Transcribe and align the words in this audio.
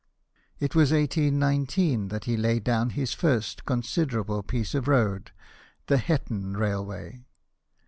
It 0.59 0.73
was 0.73 0.91
in 0.91 1.01
1819 1.01 2.07
that 2.07 2.23
he 2.25 2.35
laid 2.35 2.63
down 2.63 2.89
his 2.89 3.13
first 3.13 3.65
considerable 3.65 4.41
piece 4.41 4.73
of 4.73 4.87
road, 4.87 5.29
the 5.85 5.97
Hetton 5.99 6.57
railway. 6.57 7.21